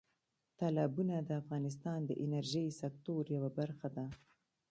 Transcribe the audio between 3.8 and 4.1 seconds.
ده.